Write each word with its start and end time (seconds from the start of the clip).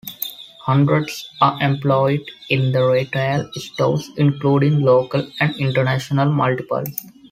Hundreds 0.63 1.29
are 1.41 1.61
employed 1.61 2.21
in 2.49 2.71
the 2.71 2.83
retail 2.83 3.47
stores 3.53 4.09
including 4.17 4.79
local 4.81 5.27
and 5.39 5.55
international 5.57 6.31
multiples. 6.31 6.89